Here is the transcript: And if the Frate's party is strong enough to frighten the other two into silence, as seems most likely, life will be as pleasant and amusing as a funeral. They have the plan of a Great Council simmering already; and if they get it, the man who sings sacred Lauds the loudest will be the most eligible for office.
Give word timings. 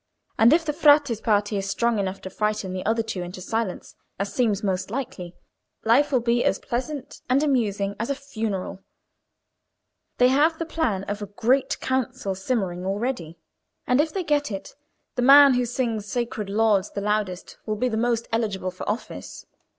And 0.39 0.51
if 0.51 0.65
the 0.65 0.73
Frate's 0.73 1.21
party 1.21 1.57
is 1.57 1.69
strong 1.69 1.99
enough 1.99 2.21
to 2.21 2.31
frighten 2.31 2.73
the 2.73 2.83
other 2.87 3.03
two 3.03 3.21
into 3.21 3.39
silence, 3.39 3.93
as 4.17 4.33
seems 4.33 4.63
most 4.63 4.89
likely, 4.89 5.35
life 5.85 6.11
will 6.11 6.21
be 6.21 6.43
as 6.43 6.57
pleasant 6.57 7.21
and 7.29 7.43
amusing 7.43 7.93
as 7.99 8.09
a 8.09 8.15
funeral. 8.15 8.81
They 10.17 10.29
have 10.29 10.57
the 10.57 10.65
plan 10.65 11.03
of 11.03 11.21
a 11.21 11.27
Great 11.27 11.79
Council 11.81 12.33
simmering 12.33 12.83
already; 12.83 13.37
and 13.85 14.01
if 14.01 14.11
they 14.11 14.23
get 14.23 14.49
it, 14.51 14.73
the 15.13 15.21
man 15.21 15.53
who 15.53 15.65
sings 15.67 16.07
sacred 16.07 16.49
Lauds 16.49 16.89
the 16.89 17.01
loudest 17.01 17.59
will 17.67 17.75
be 17.75 17.87
the 17.87 17.95
most 17.95 18.27
eligible 18.31 18.71
for 18.71 18.89
office. 18.89 19.45